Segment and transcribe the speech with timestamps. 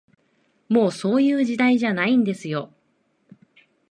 [0.67, 2.73] もう、そういう時代じゃないんですよ